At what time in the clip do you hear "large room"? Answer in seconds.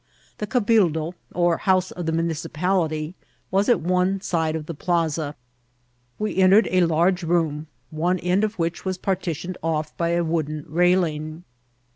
6.87-7.67